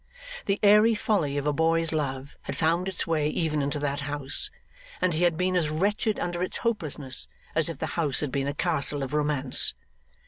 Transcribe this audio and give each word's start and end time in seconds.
The 0.47 0.59
airy 0.63 0.95
folly 0.95 1.37
of 1.37 1.45
a 1.45 1.53
boy's 1.53 1.93
love 1.93 2.35
had 2.41 2.55
found 2.57 2.87
its 2.87 3.05
way 3.05 3.29
even 3.29 3.61
into 3.61 3.77
that 3.77 3.99
house, 3.99 4.49
and 4.99 5.13
he 5.13 5.25
had 5.25 5.37
been 5.37 5.55
as 5.55 5.69
wretched 5.69 6.17
under 6.17 6.41
its 6.41 6.57
hopelessness 6.57 7.27
as 7.53 7.69
if 7.69 7.77
the 7.77 7.85
house 7.93 8.19
had 8.21 8.31
been 8.31 8.47
a 8.47 8.53
castle 8.55 9.03
of 9.03 9.13
romance. 9.13 9.75